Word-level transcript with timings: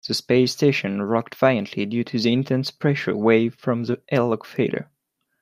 The 0.07 0.15
space 0.15 0.53
station 0.53 1.03
rocked 1.03 1.35
violently 1.35 1.85
due 1.85 2.03
to 2.05 2.17
the 2.17 2.33
intense 2.33 2.71
pressure 2.71 3.15
wave 3.15 3.53
from 3.53 3.83
the 3.83 4.01
airlock 4.09 4.47
failure. 4.47 4.89